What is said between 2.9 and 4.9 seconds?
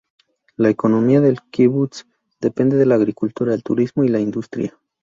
agricultura, el turismo, y la industria.